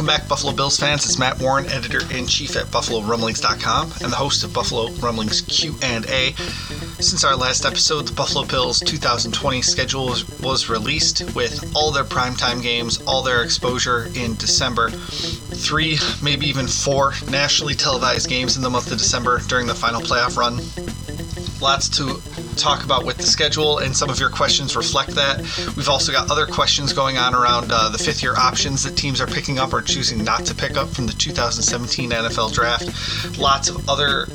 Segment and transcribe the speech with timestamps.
[0.00, 1.04] Welcome back, Buffalo Bills fans.
[1.04, 5.74] It's Matt Warren, editor in chief at BuffaloRumblings.com, and the host of Buffalo Rumblings Q
[5.82, 6.32] and A.
[7.02, 12.04] Since our last episode, the Buffalo Bills 2020 schedule was, was released with all their
[12.04, 14.88] primetime games, all their exposure in December.
[14.88, 20.00] Three, maybe even four nationally televised games in the month of December during the final
[20.00, 20.60] playoff run.
[21.60, 22.20] Lots to
[22.56, 25.40] talk about with the schedule, and some of your questions reflect that.
[25.76, 29.20] We've also got other questions going on around uh, the fifth year options that teams
[29.20, 33.38] are picking up or choosing not to pick up from the 2017 NFL draft.
[33.38, 34.26] Lots of other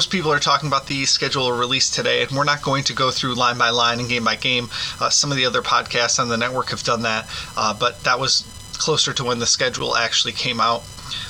[0.01, 3.11] Most people are talking about the schedule release today, and we're not going to go
[3.11, 4.67] through line by line and game by game.
[4.99, 8.19] Uh, some of the other podcasts on the network have done that, uh, but that
[8.19, 10.83] was closer to when the schedule actually came out.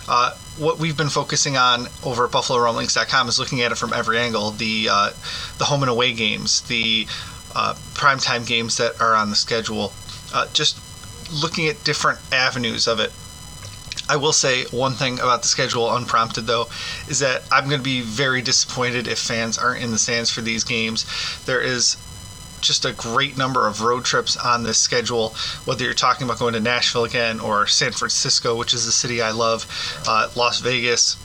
[0.09, 4.19] Uh, what we've been focusing on over at BuffaloRumblings.com is looking at it from every
[4.19, 5.11] angle: the uh,
[5.59, 7.09] the home and away games, the
[7.57, 9.93] uh, primetime games that are on the schedule,
[10.33, 10.79] uh, just
[11.43, 13.11] looking at different avenues of it.
[14.11, 16.67] I will say one thing about the schedule, unprompted though,
[17.07, 20.41] is that I'm going to be very disappointed if fans aren't in the stands for
[20.41, 21.07] these games.
[21.47, 21.97] There is
[22.61, 26.55] just a great number of road trips on this schedule, whether you're talking about going
[26.55, 29.65] to Nashville again or San Francisco, which is the city I love,
[30.09, 31.17] uh, Las Vegas.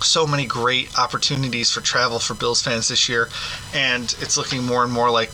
[0.00, 3.30] So many great opportunities for travel for Bills fans this year,
[3.74, 5.32] and it's looking more and more like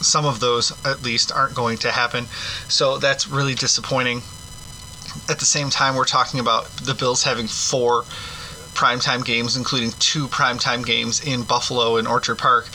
[0.00, 2.24] some of those, at least, aren't going to happen.
[2.68, 4.22] So that's really disappointing
[5.28, 8.02] at the same time, we're talking about the Bills having four
[8.74, 12.68] primetime games, including two primetime games in Buffalo and Orchard Park.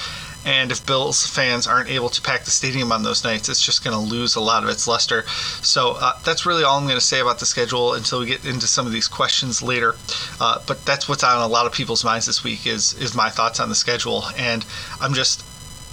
[0.46, 3.84] And if Bills fans aren't able to pack the stadium on those nights, it's just
[3.84, 5.24] going to lose a lot of its luster.
[5.64, 8.46] So uh, that's really all I'm going to say about the schedule until we get
[8.46, 9.96] into some of these questions later.
[10.40, 13.30] Uh, but that's what's on a lot of people's minds this week is is my
[13.30, 14.64] thoughts on the schedule, and
[15.02, 15.44] I'm just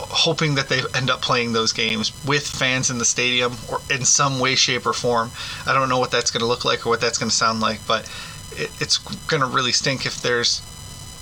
[0.08, 4.04] hoping that they end up playing those games with fans in the stadium or in
[4.04, 5.30] some way, shape, or form.
[5.66, 7.60] I don't know what that's going to look like or what that's going to sound
[7.60, 8.10] like, but
[8.52, 10.60] it, it's going to really stink if there's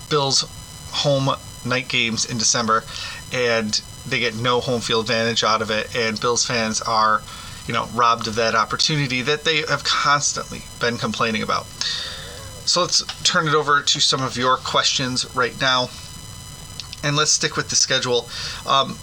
[0.08, 0.44] Bills
[0.90, 1.30] home
[1.64, 2.84] night games in December
[3.32, 7.22] and they get no home field advantage out of it, and Bills fans are,
[7.66, 11.66] you know, robbed of that opportunity that they have constantly been complaining about.
[12.64, 15.90] So let's turn it over to some of your questions right now
[17.02, 18.28] and let's stick with the schedule.
[18.66, 18.98] Um,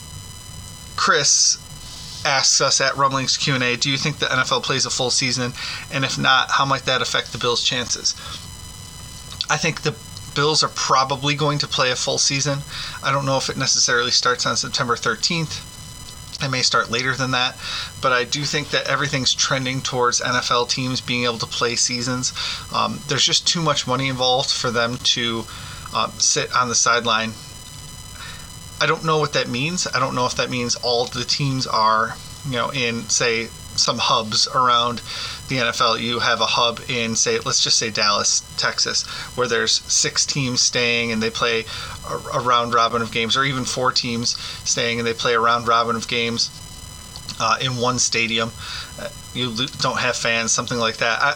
[0.96, 1.58] Chris
[2.26, 5.10] asks us at Rumblings Q and A: Do you think the NFL plays a full
[5.10, 5.54] season?
[5.92, 8.16] And if not, how might that affect the Bills' chances?
[9.50, 9.96] I think the
[10.36, 12.60] Bills are probably going to play a full season.
[13.02, 15.64] I don't know if it necessarily starts on September 13th.
[16.44, 17.58] It may start later than that,
[18.00, 22.34] but I do think that everything's trending towards NFL teams being able to play seasons.
[22.72, 25.46] Um, there's just too much money involved for them to
[25.96, 27.34] um, sit on the sideline
[28.80, 29.88] I don't know what that means.
[29.88, 32.16] I don't know if that means all the teams are,
[32.46, 35.02] you know, in say some hubs around
[35.48, 36.00] the NFL.
[36.02, 40.62] You have a hub in, say, let's just say Dallas, Texas, where there's six teams
[40.62, 41.66] staying and they play
[42.34, 44.38] a, round robin of games, or even four teams
[44.68, 46.50] staying and they play a round robin of games
[47.40, 48.52] uh, in one stadium.
[49.00, 51.22] Uh, you don't have fans, something like that.
[51.22, 51.36] I,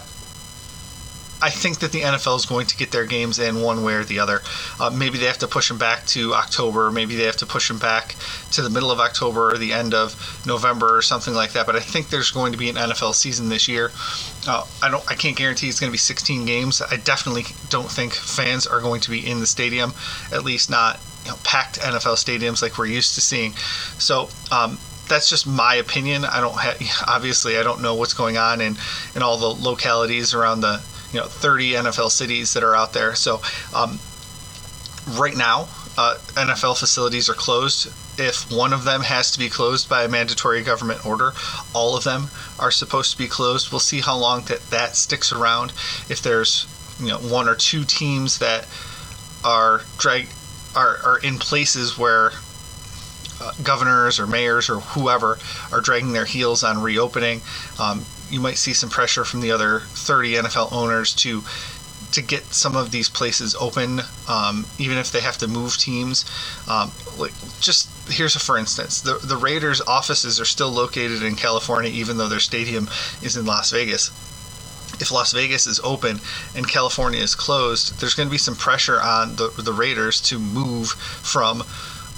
[1.42, 4.04] I think that the NFL is going to get their games in one way or
[4.04, 4.42] the other.
[4.80, 6.92] Uh, maybe they have to push them back to October.
[6.92, 8.16] Maybe they have to push them back
[8.52, 10.16] to the middle of October or the end of
[10.46, 11.66] November or something like that.
[11.66, 13.92] But I think there's going to be an NFL season this year.
[14.48, 15.04] Uh, I don't.
[15.10, 16.82] I can't guarantee it's going to be 16 games.
[16.82, 19.94] I definitely don't think fans are going to be in the stadium,
[20.32, 23.54] at least not you know, packed NFL stadiums like we're used to seeing.
[23.98, 24.30] So.
[24.52, 24.78] Um,
[25.08, 26.24] that's just my opinion.
[26.24, 28.78] I don't have, obviously I don't know what's going on in,
[29.14, 30.82] in all the localities around the
[31.14, 33.16] you know 30 NFL cities that are out there.
[33.16, 33.42] So
[33.74, 34.00] um,
[35.10, 35.68] right now,
[35.98, 37.88] uh, NFL facilities are closed.
[38.20, 41.34] If one of them has to be closed by a mandatory government order,
[41.74, 42.30] all of them
[42.60, 43.72] are supposed to be closed.
[43.72, 45.72] We'll see how long that that sticks around.
[46.10, 46.68] If there's
[47.00, 48.68] you know one or two teams that
[49.44, 50.28] are drag
[50.76, 52.32] are, are in places where
[53.42, 55.38] uh, governors or mayors or whoever
[55.72, 57.42] are dragging their heels on reopening.
[57.80, 61.44] Um, you might see some pressure from the other 30 NFL owners to
[62.12, 66.26] to get some of these places open, um, even if they have to move teams.
[66.68, 71.36] Um, like just here's a for instance: the the Raiders' offices are still located in
[71.36, 72.90] California, even though their stadium
[73.22, 74.12] is in Las Vegas.
[75.00, 76.20] If Las Vegas is open
[76.54, 80.38] and California is closed, there's going to be some pressure on the the Raiders to
[80.38, 81.64] move from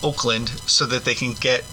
[0.01, 1.63] Oakland so that they can get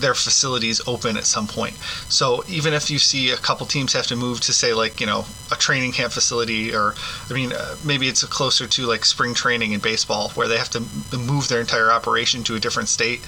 [0.00, 1.76] their facilities open at some point.
[2.08, 5.06] So even if you see a couple teams have to move to say like you
[5.06, 6.94] know a training camp facility, or
[7.30, 10.70] I mean uh, maybe it's closer to like spring training in baseball where they have
[10.70, 10.80] to
[11.16, 13.20] move their entire operation to a different state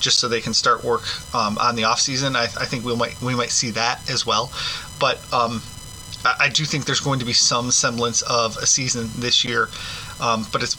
[0.00, 1.02] just so they can start work
[1.34, 2.36] um, on the off season.
[2.36, 4.52] I, I, think we might we might see that as well,
[4.98, 5.62] but um,
[6.24, 9.68] I, I, do think there's going to be some semblance of a season this year,
[10.20, 10.76] um, but it's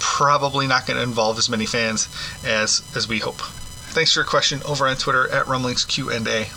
[0.00, 2.08] probably not going to involve as many fans
[2.44, 3.40] as as we hope.
[3.98, 6.50] Thanks for your question over on Twitter at Rumblings Q&A.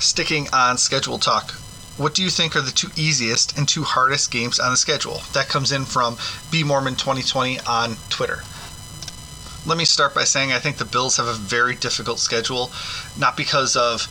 [0.00, 1.52] Sticking on schedule talk.
[1.96, 5.22] What do you think are the two easiest and two hardest games on the schedule?
[5.32, 6.18] That comes in from
[6.50, 8.42] B Mormon 2020 on Twitter.
[9.64, 12.72] Let me start by saying I think the Bills have a very difficult schedule,
[13.16, 14.08] not because of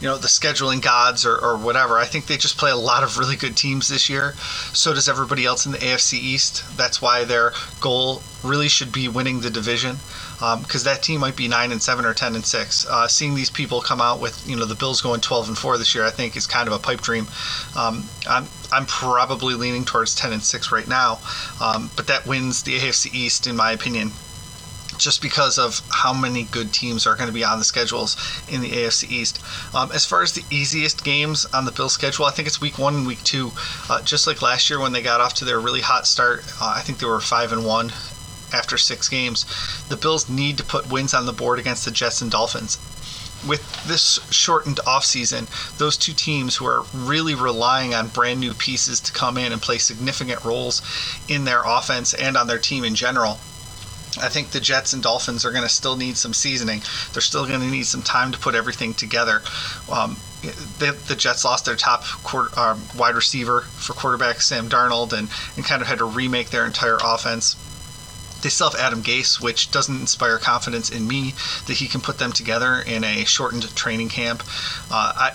[0.00, 1.98] you know the scheduling gods or, or whatever.
[1.98, 4.34] I think they just play a lot of really good teams this year.
[4.72, 6.64] So does everybody else in the AFC East.
[6.76, 9.96] That's why their goal really should be winning the division
[10.40, 12.86] because um, that team might be nine and seven or ten and six.
[12.86, 15.76] Uh, seeing these people come out with you know the Bills going twelve and four
[15.76, 17.26] this year, I think is kind of a pipe dream.
[17.76, 21.20] Um, I'm I'm probably leaning towards ten and six right now,
[21.60, 24.12] um, but that wins the AFC East in my opinion.
[25.00, 28.16] Just because of how many good teams are going to be on the schedules
[28.50, 29.40] in the AFC East.
[29.74, 32.78] Um, as far as the easiest games on the Bills schedule, I think it's week
[32.78, 33.50] one and week two.
[33.88, 36.74] Uh, just like last year when they got off to their really hot start, uh,
[36.76, 37.92] I think they were five and one
[38.52, 39.46] after six games.
[39.88, 42.76] The Bills need to put wins on the board against the Jets and Dolphins.
[43.46, 45.46] With this shortened offseason,
[45.78, 49.62] those two teams who are really relying on brand new pieces to come in and
[49.62, 50.82] play significant roles
[51.26, 53.40] in their offense and on their team in general,
[54.18, 56.82] I think the Jets and Dolphins are going to still need some seasoning.
[57.12, 59.42] They're still going to need some time to put everything together.
[59.90, 60.16] Um,
[60.78, 65.28] the, the, Jets lost their top quarter, um, wide receiver for quarterback Sam Darnold and,
[65.56, 67.56] and kind of had to remake their entire offense.
[68.42, 71.34] They still have Adam Gase, which doesn't inspire confidence in me
[71.66, 74.42] that he can put them together in a shortened training camp
[74.90, 75.32] uh, I,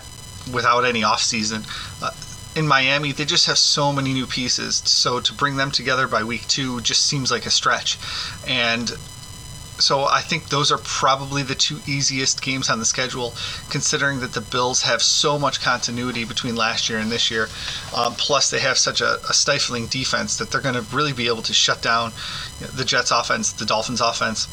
[0.52, 1.66] without any offseason.
[2.02, 2.12] Uh,
[2.56, 4.82] in Miami, they just have so many new pieces.
[4.86, 7.98] So to bring them together by week two just seems like a stretch.
[8.48, 8.92] And
[9.78, 13.34] so I think those are probably the two easiest games on the schedule,
[13.70, 17.50] considering that the Bills have so much continuity between last year and this year.
[17.94, 21.28] Um, plus, they have such a, a, stifling defense that they're going to really be
[21.28, 22.14] able to shut down
[22.60, 24.48] the Jets' offense, the Dolphins' offense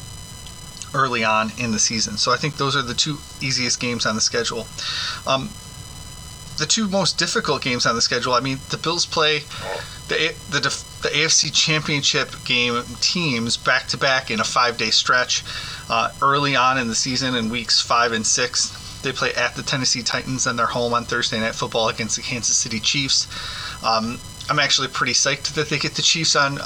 [0.94, 2.16] early on in the season.
[2.16, 4.66] So I think those are the two easiest games on the schedule.
[5.26, 5.50] Um,
[6.62, 8.34] the two most difficult games on the schedule.
[8.34, 9.40] I mean, the Bills play
[10.06, 10.60] the the
[11.02, 15.42] the AFC Championship game teams back to back in a five day stretch.
[15.90, 19.64] Uh, early on in the season, in weeks five and six, they play at the
[19.64, 23.26] Tennessee Titans and they're home on Thursday Night Football against the Kansas City Chiefs.
[23.84, 26.58] Um, I'm actually pretty psyched that they get the Chiefs on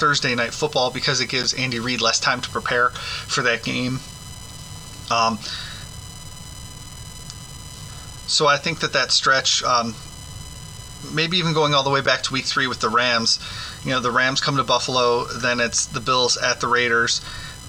[0.00, 4.00] Thursday Night Football because it gives Andy Reid less time to prepare for that game.
[5.10, 5.38] Um,
[8.30, 9.94] so I think that that stretch, um,
[11.12, 13.40] maybe even going all the way back to week three with the Rams,
[13.84, 17.20] you know, the Rams come to Buffalo, then it's the Bills at the Raiders,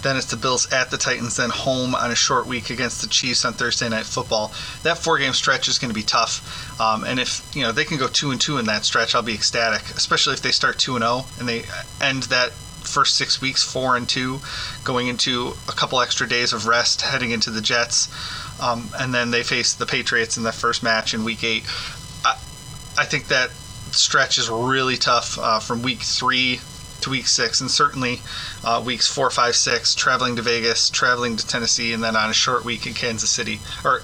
[0.02, 3.08] Then it's the Bills at the Titans, then home on a short week against the
[3.08, 4.52] Chiefs on Thursday Night Football.
[4.84, 7.98] That four-game stretch is going to be tough, um, and if you know they can
[7.98, 9.96] go two and two in that stretch, I'll be ecstatic.
[9.96, 11.66] Especially if they start two and zero and they
[12.02, 14.40] end that first six weeks four and two,
[14.84, 18.10] going into a couple extra days of rest, heading into the Jets,
[18.62, 21.64] um, and then they face the Patriots in the first match in Week Eight.
[22.24, 22.38] I,
[22.98, 23.50] I think that
[23.92, 26.60] stretch is really tough uh, from Week Three
[27.02, 28.22] to Week Six, and certainly
[28.64, 32.34] uh, weeks four, five, six, traveling to Vegas, traveling to Tennessee, and then on a
[32.34, 34.02] short week in Kansas City or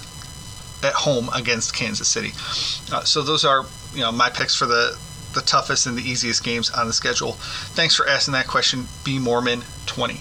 [0.82, 2.32] at home against Kansas City.
[2.92, 4.98] Uh, so those are you know my picks for the
[5.34, 7.32] the toughest and the easiest games on the schedule.
[7.32, 10.20] Thanks for asking that question, B Mormon 20.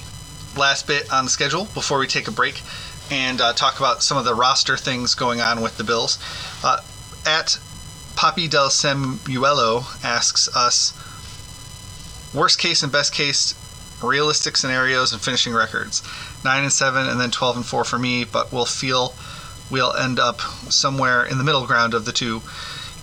[0.57, 2.61] Last bit on the schedule before we take a break
[3.09, 6.19] and uh, talk about some of the roster things going on with the Bills.
[6.63, 6.81] Uh,
[7.25, 7.59] at
[8.15, 10.93] Papi del Semuelo asks us
[12.33, 13.53] worst case and best case
[14.01, 16.03] realistic scenarios and finishing records.
[16.43, 19.13] 9 and 7 and then 12 and 4 for me, but we'll feel
[19.69, 22.41] we'll end up somewhere in the middle ground of the two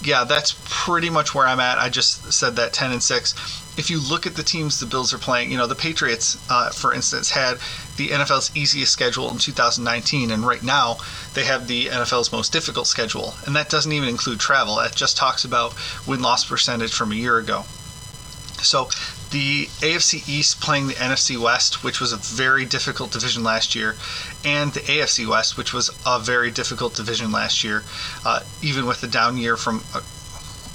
[0.05, 1.79] yeah, that's pretty much where I'm at.
[1.79, 3.35] I just said that 10 and 6.
[3.77, 6.71] If you look at the teams the Bills are playing, you know, the Patriots, uh,
[6.71, 7.59] for instance, had
[7.97, 10.99] the NFL's easiest schedule in 2019, and right now
[11.35, 13.35] they have the NFL's most difficult schedule.
[13.47, 15.75] And that doesn't even include travel, that just talks about
[16.07, 17.65] win loss percentage from a year ago.
[18.65, 18.89] So
[19.31, 23.97] the AFC East playing the NFC West, which was a very difficult division last year,
[24.45, 27.85] and the AFC West, which was a very difficult division last year,
[28.25, 30.03] uh, even with the down year from a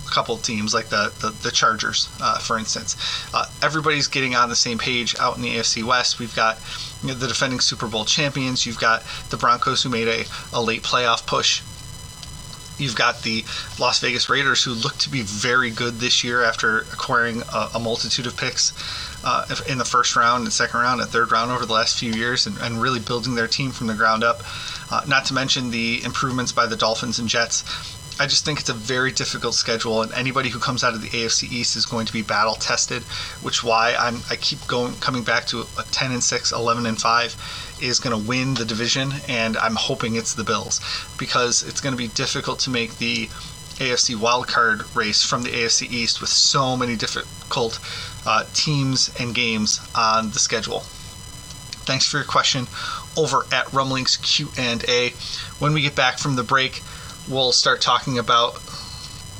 [0.09, 2.95] couple teams like the, the, the Chargers, uh, for instance.
[3.33, 6.19] Uh, everybody's getting on the same page out in the AFC West.
[6.19, 6.57] We've got
[7.01, 10.61] you know, the defending Super Bowl champions, you've got the Broncos who made a, a
[10.61, 11.61] late playoff push.
[12.79, 13.43] You've got the
[13.79, 17.79] Las Vegas Raiders, who look to be very good this year after acquiring a, a
[17.79, 18.73] multitude of picks
[19.23, 22.13] uh, in the first round and second round and third round over the last few
[22.13, 24.41] years and, and really building their team from the ground up.
[24.91, 27.63] Uh, not to mention the improvements by the Dolphins and Jets.
[28.21, 31.07] I just think it's a very difficult schedule, and anybody who comes out of the
[31.07, 33.01] AFC East is going to be battle tested,
[33.41, 36.99] which why I'm I keep going coming back to a 10 and 6, 11 and
[36.99, 40.81] 5 is going to win the division, and I'm hoping it's the Bills
[41.17, 43.27] because it's going to be difficult to make the
[43.79, 47.79] AFC wildcard race from the AFC East with so many difficult
[48.25, 50.81] uh, teams and games on the schedule.
[51.87, 52.67] Thanks for your question
[53.17, 55.11] over at Rumblings Q and A.
[55.59, 56.83] When we get back from the break,
[57.29, 58.57] we'll start talking about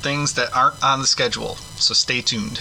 [0.00, 1.56] things that aren't on the schedule.
[1.76, 2.60] So stay tuned.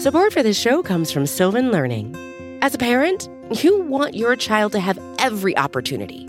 [0.00, 2.16] Support for this show comes from Sylvan Learning.
[2.62, 3.28] As a parent,
[3.62, 6.26] you want your child to have every opportunity,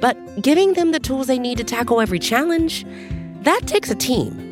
[0.00, 2.84] but giving them the tools they need to tackle every challenge,
[3.42, 4.51] that takes a team.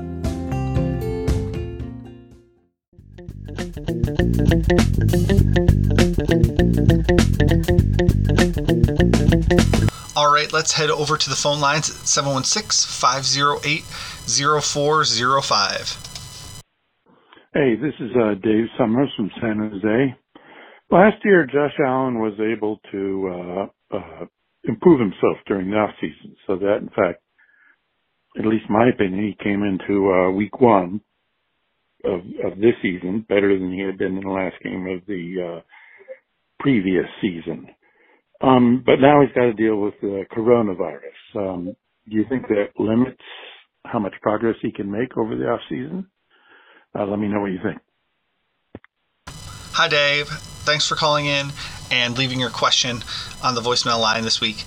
[10.15, 13.83] All right, let's head over to the phone lines at 716 508
[14.63, 15.97] 0405.
[17.53, 20.15] Hey, this is uh, Dave Summers from San Jose.
[20.89, 24.25] Last year, Josh Allen was able to uh, uh,
[24.63, 27.21] improve himself during the off season, so that in fact,
[28.39, 31.01] at least my opinion, he came into uh, week one
[32.03, 35.57] of, of this season better than he had been in the last game of the
[35.57, 35.61] uh,
[36.59, 37.67] previous season.
[38.41, 41.35] Um, but now he's got to deal with the coronavirus.
[41.35, 41.75] Um,
[42.09, 43.21] do you think that limits
[43.85, 46.07] how much progress he can make over the off season?
[46.97, 47.79] Uh, let me know what you think.
[49.73, 50.27] Hi, Dave.
[50.27, 51.51] Thanks for calling in
[51.91, 53.03] and leaving your question
[53.43, 54.63] on the voicemail line this week.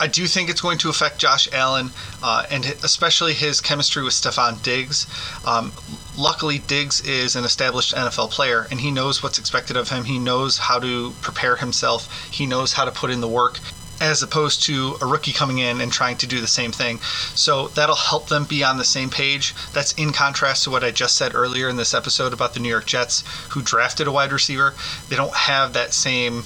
[0.00, 1.90] I do think it's going to affect Josh Allen
[2.22, 5.06] uh, and especially his chemistry with Stefon Diggs.
[5.46, 5.72] Um,
[6.16, 10.04] luckily, Diggs is an established NFL player and he knows what's expected of him.
[10.04, 13.60] He knows how to prepare himself, he knows how to put in the work.
[14.00, 16.98] As opposed to a rookie coming in and trying to do the same thing.
[17.36, 19.54] So that'll help them be on the same page.
[19.72, 22.68] That's in contrast to what I just said earlier in this episode about the New
[22.68, 24.74] York Jets, who drafted a wide receiver.
[25.08, 26.42] They don't have that same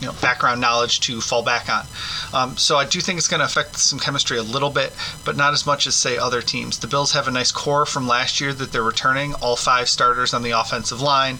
[0.00, 1.86] you know background knowledge to fall back on.
[2.32, 4.92] Um, so I do think it's going to affect some chemistry a little bit,
[5.24, 6.78] but not as much as say other teams.
[6.78, 10.34] The Bills have a nice core from last year that they're returning, all five starters
[10.34, 11.38] on the offensive line.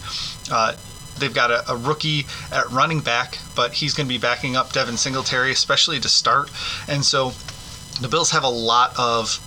[0.51, 0.75] Uh,
[1.19, 4.71] they've got a, a, rookie at running back, but he's going to be backing up
[4.71, 6.49] Devin Singletary, especially to start.
[6.87, 7.33] And so
[8.01, 9.39] the Bills have a lot of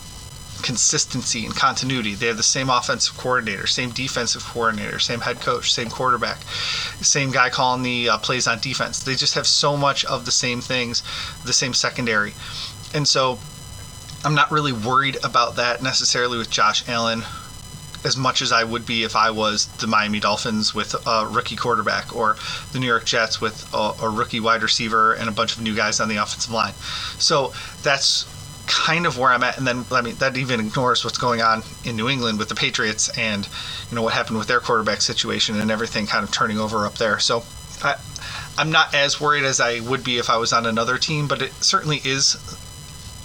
[0.61, 2.15] consistency and continuity.
[2.15, 6.43] They have the same offensive coordinator, same defensive coordinator, same head coach, same quarterback,
[7.01, 9.03] same guy calling the uh, plays on defense.
[9.03, 11.03] They just have so much of the same things,
[11.45, 12.35] the same secondary.
[12.95, 13.39] And so
[14.25, 17.23] I'm not really worried about that necessarily with Josh Allen
[18.05, 21.57] as much as I would be if I was the Miami Dolphins with a rookie
[21.57, 22.37] quarterback or
[22.73, 25.75] the New York Jets with a, a rookie wide receiver and a bunch of new
[25.75, 26.73] guys on the offensive line.
[27.19, 27.53] So
[27.83, 28.27] that's
[28.71, 29.59] kind of where I'm at.
[29.59, 32.55] And then, I mean, that even ignores what's going on in New England with the
[32.55, 33.49] Patriots and,
[33.91, 36.95] you know, what happened with their quarterback situation and everything kind of turning over up
[36.95, 37.19] there.
[37.19, 37.43] So
[37.83, 37.97] I,
[38.57, 41.43] I'm not as worried as I would be if I was on another team, but
[41.43, 42.37] it certainly is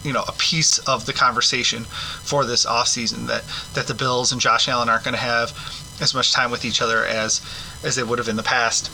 [0.04, 4.40] you know a piece of the conversation for this offseason that that the Bills and
[4.40, 5.52] Josh Allen aren't going to have
[6.00, 7.42] as much time with each other as
[7.84, 8.92] as they would have in the past.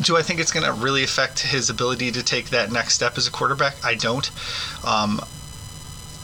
[0.00, 3.18] Do I think it's going to really affect his ability to take that next step
[3.18, 3.76] as a quarterback?
[3.84, 4.30] I don't.
[4.84, 5.20] Um,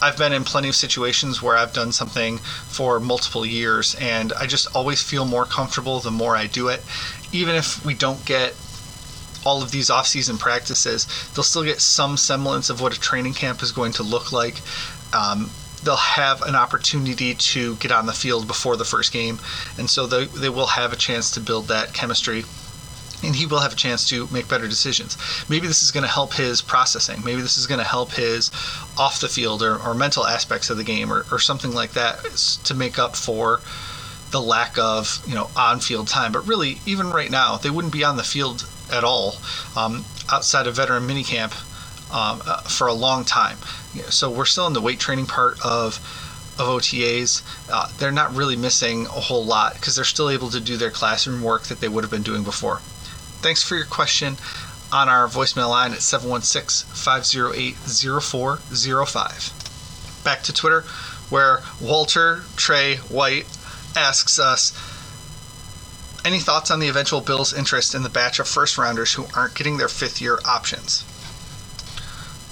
[0.00, 4.47] I've been in plenty of situations where I've done something for multiple years, and I
[4.47, 6.83] just always feel more comfortable the more I do it.
[7.33, 8.55] Even if we don't get
[9.45, 13.62] all of these off-season practices, they'll still get some semblance of what a training camp
[13.62, 14.61] is going to look like.
[15.12, 15.50] Um,
[15.83, 19.38] they'll have an opportunity to get on the field before the first game,
[19.78, 22.45] and so they, they will have a chance to build that chemistry
[23.23, 25.17] and he will have a chance to make better decisions.
[25.49, 27.23] Maybe this is going to help his processing.
[27.25, 28.51] Maybe this is going to help his
[28.97, 32.23] off the field or, or mental aspects of the game or, or something like that
[32.64, 33.61] to make up for
[34.31, 36.33] the lack of you know on field time.
[36.33, 39.37] But really, even right now, they wouldn't be on the field at all
[39.77, 41.53] um, outside of veteran minicamp
[42.12, 43.59] um, uh, for a long time.
[44.09, 46.01] So we're still in the weight training part of
[46.59, 47.42] of OTAs.
[47.71, 50.90] Uh, they're not really missing a whole lot because they're still able to do their
[50.90, 52.81] classroom work that they would have been doing before.
[53.40, 54.37] Thanks for your question
[54.92, 60.22] on our voicemail line at 716 508 0405.
[60.24, 60.83] Back to Twitter,
[61.31, 63.46] where Walter Trey White
[63.94, 64.72] asks us
[66.24, 69.55] any thoughts on the eventual Bills' interest in the batch of first rounders who aren't
[69.55, 71.05] getting their fifth year options?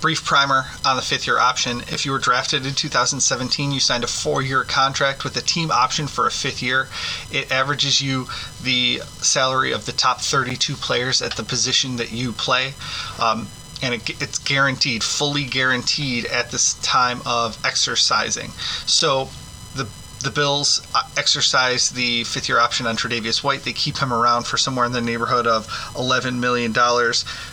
[0.07, 1.81] Brief primer on the fifth year option.
[1.89, 5.73] If you were drafted in 2017, you signed a four year contract with a team
[5.73, 6.87] option for a fifth year.
[7.33, 8.29] It averages you
[8.63, 12.75] the salary of the top 32 players at the position that you play.
[13.21, 13.49] Um,
[13.83, 18.53] and it, it's guaranteed, fully guaranteed at this time of exercising.
[18.87, 19.29] So
[19.75, 19.89] the
[20.23, 23.65] the Bills uh, exercise the fifth year option on Tre'Davious White.
[23.65, 26.75] They keep him around for somewhere in the neighborhood of $11 million.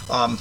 [0.10, 0.38] Um,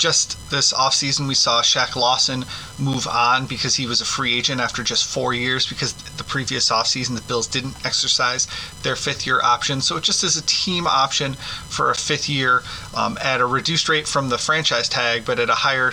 [0.00, 2.46] just this offseason, we saw Shaq Lawson
[2.78, 6.70] move on because he was a free agent after just four years because the previous
[6.70, 8.48] offseason, the Bills didn't exercise
[8.82, 9.82] their fifth year option.
[9.82, 12.62] So it just is a team option for a fifth year
[12.96, 15.92] um, at a reduced rate from the franchise tag, but at a higher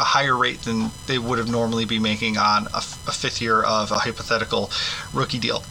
[0.00, 3.62] a higher rate than they would have normally be making on a, a, fifth year
[3.62, 4.70] of a hypothetical
[5.12, 5.62] rookie deal.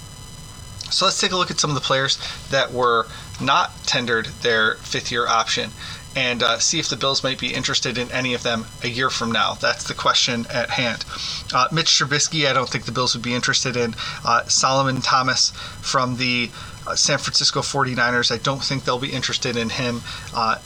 [0.90, 2.18] So let's take a look at some of the players
[2.50, 3.08] that were
[3.42, 5.72] not tendered their fifth year option
[6.16, 9.10] and uh, see if the Bills might be interested in any of them a year
[9.10, 9.54] from now.
[9.54, 11.06] That's the question at hand.
[11.54, 13.96] Uh, Mitch Trubisky, I don't think the Bills would be interested in.
[14.24, 16.52] Uh, Solomon Thomas from the
[16.86, 20.02] uh, San Francisco 49ers, I don't think they'll be interested in him.
[20.36, 20.58] Uh,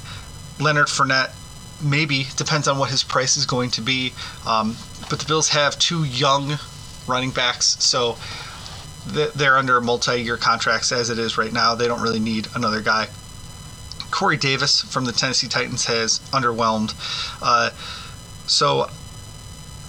[0.60, 1.32] Leonard Fournette,
[1.82, 4.14] maybe, depends on what his price is going to be.
[4.46, 4.76] Um,
[5.10, 6.58] but the Bills have two young
[7.08, 8.18] running backs, so
[9.06, 11.76] they're under multi-year contracts as it is right now.
[11.76, 13.08] They don't really need another guy.
[14.12, 16.94] Corey Davis from the Tennessee Titans has underwhelmed.
[17.42, 17.72] Uh,
[18.48, 18.90] so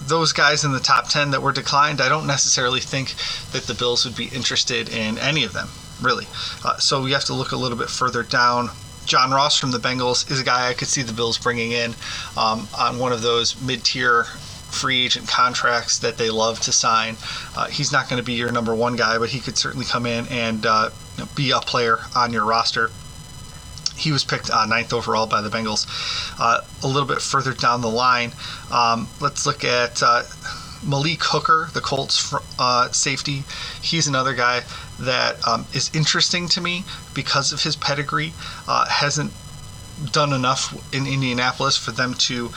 [0.06, 3.14] those guys in the top 10 that were declined, I don't necessarily think
[3.52, 5.68] that the Bills would be interested in any of them,
[6.00, 6.26] really.
[6.64, 8.70] Uh, so we have to look a little bit further down.
[9.04, 11.94] John Ross from the Bengals is a guy I could see the Bills bringing in
[12.36, 17.16] um, on one of those mid tier free agent contracts that they love to sign.
[17.56, 20.04] Uh, he's not going to be your number one guy, but he could certainly come
[20.04, 20.90] in and uh,
[21.34, 22.90] be a player on your roster.
[23.98, 25.86] He was picked uh, ninth overall by the Bengals.
[26.38, 28.32] Uh, a little bit further down the line,
[28.70, 30.22] um, let's look at uh,
[30.86, 33.44] Malik Hooker, the Colts uh, safety.
[33.82, 34.62] He's another guy
[35.00, 36.84] that um, is interesting to me
[37.14, 38.32] because of his pedigree.
[38.66, 39.32] Uh, hasn't
[40.12, 42.50] done enough in Indianapolis for them to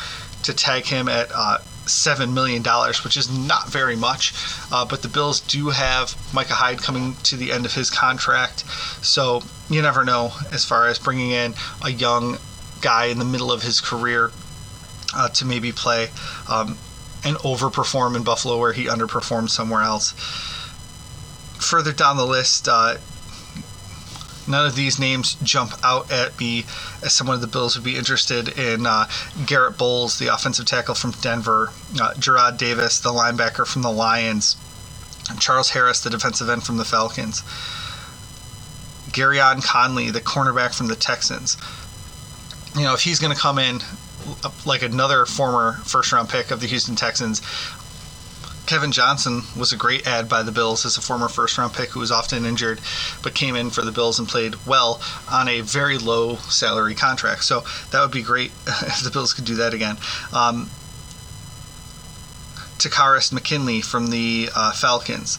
[0.44, 4.34] to tag him at uh, seven million dollars, which is not very much.
[4.72, 8.64] Uh, but the Bills do have Micah Hyde coming to the end of his contract,
[9.04, 12.38] so you never know as far as bringing in a young
[12.82, 14.32] guy in the middle of his career
[15.16, 16.10] uh, to maybe play
[16.50, 16.78] um,
[17.24, 20.14] and overperform in Buffalo where he underperformed somewhere else.
[21.60, 22.98] Further down the list, uh,
[24.48, 26.66] none of these names jump out at me
[27.04, 29.08] as someone of the Bills would be interested in uh,
[29.46, 31.70] Garett Bolles, the offensive tackle from Denver,
[32.02, 34.58] uh, Jarrad Davis, the linebacker from the Lions,
[35.40, 37.42] Charles Harris, the defensive end from the Falcons,
[39.12, 41.58] Gareon Conley, the cornerback from the Texans.
[42.76, 43.80] You know, if he's going to come in
[44.66, 47.42] like another former first round pick of the Houston Texans,
[48.72, 51.90] Kevin Johnson was a great add by the Bills as a former first round pick
[51.90, 52.80] who was often injured,
[53.22, 57.44] but came in for the Bills and played well on a very low salary contract.
[57.44, 59.98] So that would be great if the Bills could do that again.
[60.32, 60.70] Um,
[62.78, 65.38] Takkarist McKinley from the uh, Falcons.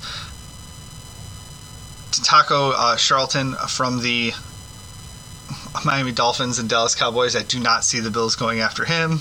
[2.11, 4.35] Taco uh, Charlton from the
[5.87, 7.35] Miami Dolphins and Dallas Cowboys.
[7.35, 9.21] I do not see the Bills going after him.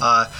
[0.00, 0.32] Uh,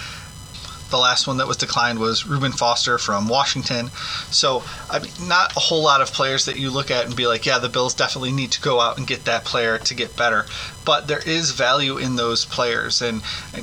[0.94, 3.90] the last one that was declined was Reuben Foster from Washington.
[4.30, 7.26] So, I mean, not a whole lot of players that you look at and be
[7.26, 10.16] like, yeah, the Bills definitely need to go out and get that player to get
[10.16, 10.46] better.
[10.85, 13.02] But there is value in those players.
[13.02, 13.22] And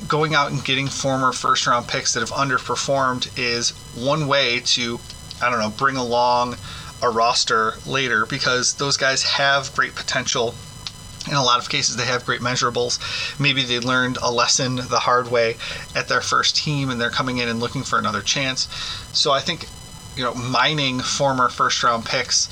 [0.09, 4.99] going out and getting former first round picks that have underperformed is one way to,
[5.41, 6.57] I don't know, bring along
[7.01, 10.53] a roster later because those guys have great potential
[11.27, 12.99] in a lot of cases they have great measurables.
[13.39, 15.57] Maybe they learned a lesson the hard way
[15.95, 18.67] at their first team and they're coming in and looking for another chance.
[19.13, 19.67] So i think
[20.15, 22.47] you know mining former first round picks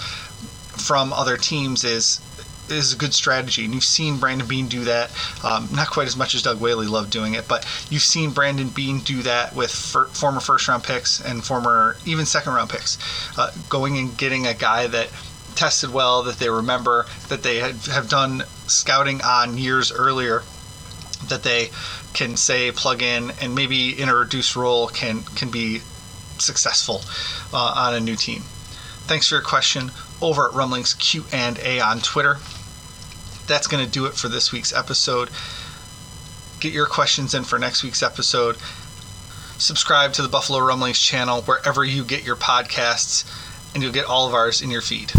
[0.75, 2.21] from other teams is
[2.69, 3.65] is a good strategy.
[3.65, 5.11] And you've seen brandon Beane do that.
[5.43, 8.69] Um, not quite as much as doug whaley loved doing it but you've seen brandon
[8.69, 12.97] Beane do that with former first round picks and former even second round picks.
[13.37, 15.09] Uh, going and getting a guy that
[15.59, 20.43] tested well, that they remember, that they had, have done scouting on years earlier,
[21.27, 21.69] that they
[22.13, 25.81] can say plug in and maybe in a reduced role can can be
[26.37, 27.01] successful
[27.53, 28.43] uh, on a new team.
[29.05, 32.37] Thanks for your question over at Rumblings Q and A on Twitter.
[33.47, 35.29] That's going to do it for this week's episode.
[36.59, 38.57] Get your questions in for next week's episode.
[39.57, 43.25] Subscribe to the Buffalo Rumblings channel wherever you get your podcasts
[43.73, 45.11] and you'll get all of ours in your feed.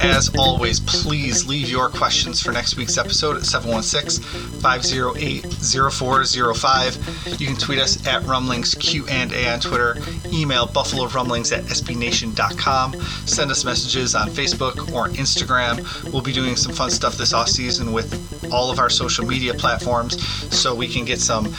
[0.00, 4.20] As always, please leave your questions for next week's episode at 716
[4.60, 5.44] 508
[5.92, 7.40] 0405.
[7.40, 9.96] You can tweet us at Rumblings Q&A on Twitter,
[10.32, 16.12] email Buffalo Rumblings at SBNation.com, send us messages on Facebook or Instagram.
[16.12, 19.54] We'll be doing some fun stuff this off season with all of our social media
[19.54, 20.20] platforms
[20.52, 21.54] so we can get some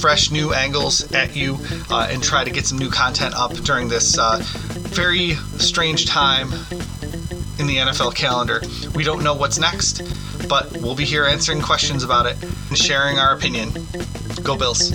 [0.00, 1.58] fresh new angles at you
[1.90, 4.38] uh, and try to get some new content up during this uh,
[4.94, 6.52] very strange time
[7.58, 8.60] in the NFL calendar.
[8.94, 10.02] We don't know what's next,
[10.48, 13.70] but we'll be here answering questions about it and sharing our opinion.
[14.42, 14.92] Go Bills.